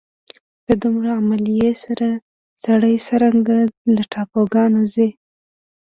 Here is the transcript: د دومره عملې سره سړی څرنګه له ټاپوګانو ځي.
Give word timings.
د 0.67 0.69
دومره 0.83 1.09
عملې 1.19 1.69
سره 1.83 2.07
سړی 2.65 2.95
څرنګه 3.07 3.57
له 3.93 4.03
ټاپوګانو 4.11 4.81
ځي. 4.93 5.09